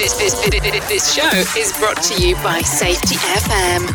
[0.00, 0.32] This, this,
[0.88, 1.28] this, show
[1.60, 3.86] is brought to you by Safety FM.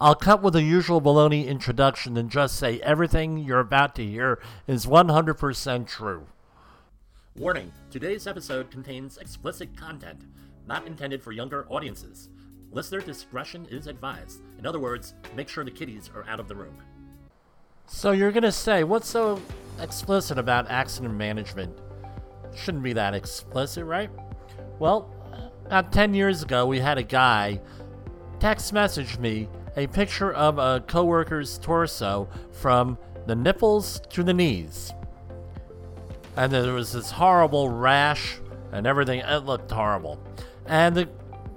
[0.00, 4.40] I'll cut with the usual baloney introduction and just say everything you're about to hear
[4.68, 6.26] is 100% true.
[7.36, 10.22] Warning today's episode contains explicit content,
[10.68, 12.28] not intended for younger audiences.
[12.70, 14.42] Listener discretion is advised.
[14.60, 16.76] In other words, make sure the kiddies are out of the room.
[17.88, 19.42] So you're gonna say, what's so
[19.80, 21.76] explicit about accident management?
[22.54, 24.10] Shouldn't be that explicit, right?
[24.78, 25.14] Well,
[25.66, 27.60] about 10 years ago, we had a guy
[28.40, 34.92] text message me a picture of a coworker's torso from the nipples to the knees
[36.36, 38.38] and there was this horrible rash
[38.72, 39.20] and everything.
[39.20, 40.18] It looked horrible.
[40.66, 41.08] And the,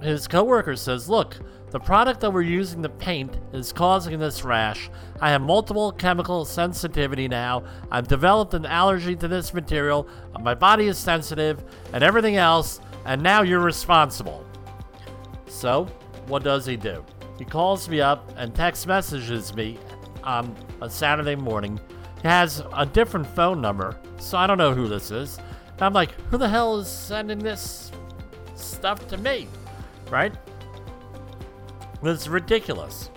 [0.00, 1.38] his coworker says, "Look,
[1.70, 4.88] the product that we're using to paint is causing this rash.
[5.20, 7.64] I have multiple chemical sensitivity now.
[7.90, 10.08] I've developed an allergy to this material.
[10.40, 12.80] My body is sensitive, and everything else.
[13.04, 14.44] And now you're responsible."
[15.46, 15.86] So,
[16.26, 17.04] what does he do?
[17.38, 19.78] He calls me up and text messages me
[20.24, 21.78] on a Saturday morning
[22.22, 25.38] He has a different phone number, so I don't know who this is.
[25.74, 27.92] And I'm like, who the hell is sending this
[28.54, 29.48] stuff to me?
[30.10, 30.34] Right?
[32.02, 33.10] It's ridiculous.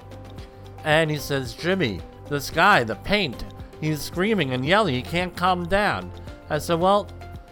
[0.84, 3.44] And he says, Jimmy, this guy, the paint,
[3.82, 6.12] he's screaming and yelling, he can't calm down.
[6.50, 7.08] I said, well,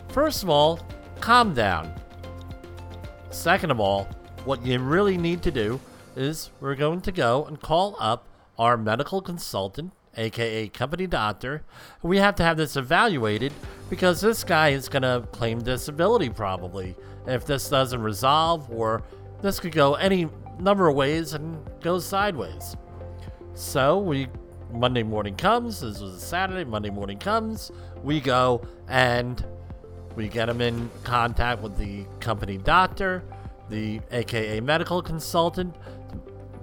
[0.10, 0.80] first of all,
[1.20, 1.94] calm down.
[3.30, 4.06] Second of all,
[4.46, 5.80] what you really need to do
[6.16, 11.64] is we're going to go and call up our medical consultant aka company doctor.
[12.02, 13.54] We have to have this evaluated
[13.90, 16.96] because this guy is going to claim disability probably
[17.28, 19.04] if this doesn't resolve, or
[19.42, 20.28] this could go any
[20.60, 22.76] number of ways and goes sideways.
[23.54, 24.28] So we
[24.72, 25.82] Monday morning comes.
[25.82, 26.64] This was a Saturday.
[26.64, 27.72] Monday morning comes.
[28.04, 29.44] We go and
[30.16, 33.24] we get him in contact with the company doctor,
[33.70, 35.76] the AKA medical consultant.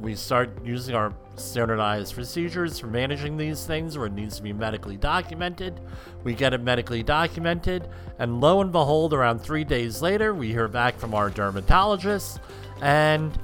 [0.01, 4.53] We start using our standardized procedures for managing these things where it needs to be
[4.53, 5.81] medically documented.
[6.25, 7.89] We get it medically documented,
[8.19, 12.41] and lo and behold, around three days later, we hear back from our dermatologist,
[12.83, 13.39] and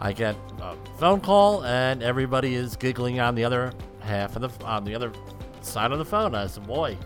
[0.00, 4.64] I get a phone call, and everybody is giggling on the other half of the
[4.64, 5.12] on the other
[5.60, 6.34] side of the phone.
[6.34, 6.96] I said, "Boy,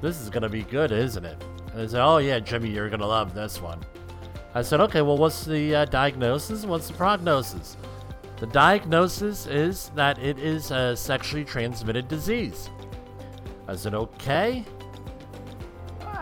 [0.00, 3.06] this is gonna be good, isn't it?" And they said, "Oh yeah, Jimmy, you're gonna
[3.06, 3.80] love this one."
[4.54, 6.64] I said, "Okay, well, what's the uh, diagnosis?
[6.64, 7.76] What's the prognosis?"
[8.38, 12.68] The diagnosis is that it is a sexually transmitted disease.
[13.68, 14.64] I said, okay.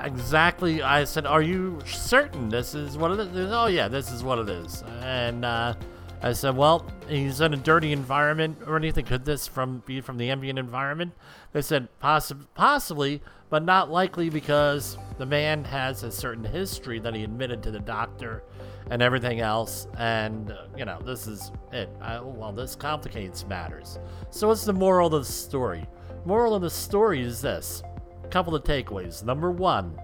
[0.03, 0.83] Exactly.
[0.83, 3.51] I said, are you certain this is what it is?
[3.53, 4.83] Oh, yeah, this is what it is.
[5.01, 5.75] And uh,
[6.23, 9.05] I said, well, he's in a dirty environment or anything.
[9.05, 11.13] Could this from be from the ambient environment?
[11.53, 17.15] They said, Possi- possibly, but not likely because the man has a certain history that
[17.15, 18.45] he admitted to the doctor
[18.89, 19.89] and everything else.
[19.99, 21.89] And, uh, you know, this is it.
[22.01, 23.99] I, well, this complicates matters.
[24.31, 25.87] So, what's the moral of the story?
[26.25, 27.83] Moral of the story is this
[28.23, 29.25] a couple of takeaways.
[29.25, 29.99] Number one,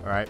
[0.00, 0.28] all right,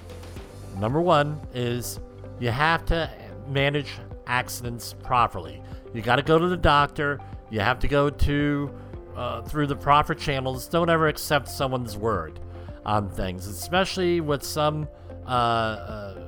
[0.79, 1.99] number one is
[2.39, 3.11] you have to
[3.49, 3.95] manage
[4.27, 5.63] accidents properly.
[5.95, 7.21] You got to go to the doctor,
[7.51, 8.75] you have to go to
[9.15, 10.69] uh, through the proper channels.
[10.69, 12.41] Don't ever accept someone's word
[12.85, 14.89] on things, especially with some.
[15.27, 16.27] Uh, uh,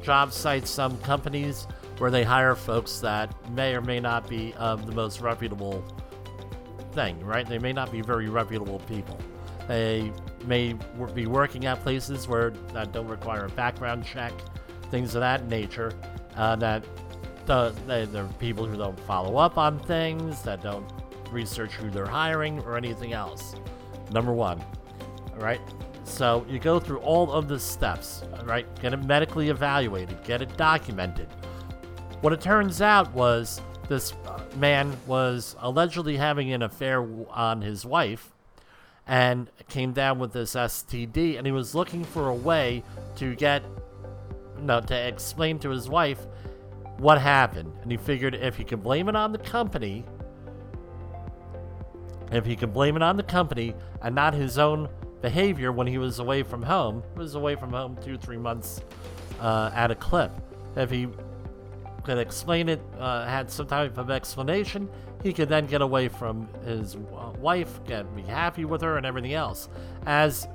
[0.00, 1.66] job sites, some companies
[1.98, 5.84] where they hire folks that may or may not be the most reputable
[6.92, 7.48] thing, right?
[7.48, 9.18] They may not be very reputable people.
[9.66, 10.12] They
[10.46, 10.74] may
[11.14, 14.32] be working at places where that don't require a background check,
[14.90, 15.92] things of that nature.
[16.36, 16.84] Uh, that
[17.48, 20.86] the, they, they're people who don't follow up on things, that don't
[21.32, 23.56] research who they're hiring, or anything else.
[24.12, 24.62] Number one,
[25.32, 25.60] all right?
[26.04, 28.66] So you go through all of the steps, right?
[28.80, 31.26] Get it medically evaluated, get it documented.
[32.20, 37.84] What it turns out was this uh, man was allegedly having an affair on his
[37.84, 38.32] wife
[39.06, 42.82] and came down with this STD and he was looking for a way
[43.16, 43.62] to get
[44.60, 46.26] no to explain to his wife
[46.98, 50.04] what happened and he figured if he could blame it on the company
[52.30, 54.88] if he could blame it on the company and not his own
[55.22, 57.02] behavior when he was away from home.
[57.14, 58.82] He was away from home two, three months
[59.40, 60.30] uh, at a clip.
[60.76, 61.08] If he
[62.04, 64.88] could explain it, uh, had some type of explanation,
[65.22, 69.34] he could then get away from his wife, get be happy with her, and everything
[69.34, 69.68] else.
[70.06, 70.46] As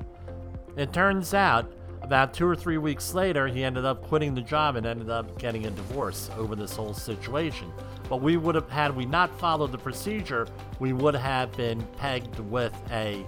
[0.77, 1.71] it turns out,
[2.03, 5.39] about two or three weeks later, he ended up quitting the job and ended up
[5.39, 7.71] getting a divorce over this whole situation.
[8.09, 10.47] But we would have, had we not followed the procedure,
[10.79, 13.25] we would have been pegged with a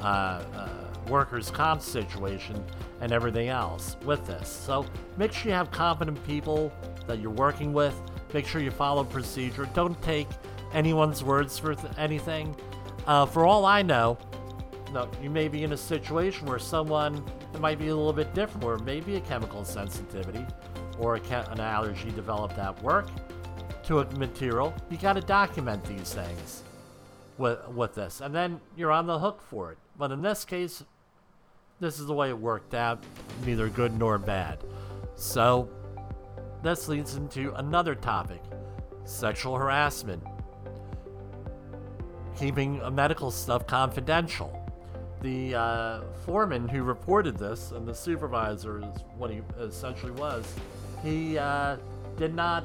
[0.00, 0.68] uh, uh,
[1.08, 2.64] workers' comp situation
[3.00, 4.48] and everything else with this.
[4.48, 4.86] So
[5.16, 6.72] make sure you have competent people
[7.08, 8.00] that you're working with.
[8.32, 9.68] Make sure you follow procedure.
[9.74, 10.28] Don't take
[10.72, 12.54] anyone's words for th- anything.
[13.06, 14.16] Uh, for all I know,
[14.92, 17.24] no, you may be in a situation where someone
[17.54, 20.46] it might be a little bit different, or maybe a chemical sensitivity
[20.98, 23.08] or an allergy developed at work
[23.84, 24.74] to a material.
[24.90, 26.62] You got to document these things
[27.38, 29.78] with with this, and then you're on the hook for it.
[29.98, 30.84] But in this case,
[31.80, 33.02] this is the way it worked out,
[33.44, 34.62] neither good nor bad.
[35.16, 35.68] So,
[36.62, 38.42] this leads into another topic
[39.04, 40.22] sexual harassment.
[42.38, 44.61] Keeping medical stuff confidential.
[45.22, 50.44] The uh, foreman who reported this, and the supervisor is what he essentially was,
[51.02, 51.76] he uh,
[52.16, 52.64] did not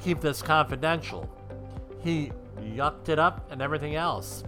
[0.00, 1.30] keep this confidential.
[2.02, 4.42] He yucked it up and everything else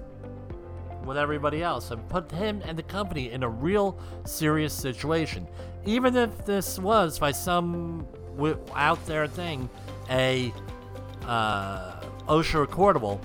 [1.04, 5.46] with everybody else and put him and the company in a real serious situation.
[5.86, 8.06] Even if this was, by some
[8.74, 9.68] out there thing,
[10.10, 10.52] a
[11.24, 13.20] uh, OSHA recordable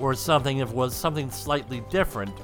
[0.00, 2.34] or something, if it was something slightly different,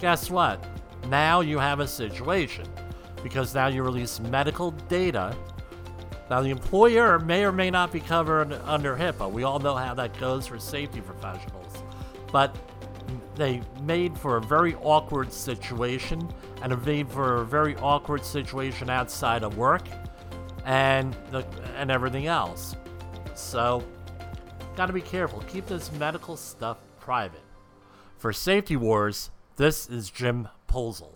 [0.00, 0.64] guess what?
[1.08, 2.66] Now you have a situation
[3.22, 5.36] because now you release medical data.
[6.28, 9.30] Now, the employer may or may not be covered under HIPAA.
[9.30, 11.72] We all know how that goes for safety professionals.
[12.32, 12.56] But
[13.36, 16.28] they made for a very awkward situation
[16.62, 19.86] and it made for a very awkward situation outside of work
[20.64, 21.46] and the,
[21.76, 22.74] and everything else.
[23.34, 23.84] So,
[24.74, 25.40] gotta be careful.
[25.42, 27.44] Keep this medical stuff private.
[28.16, 31.15] For Safety Wars, this is Jim Posel.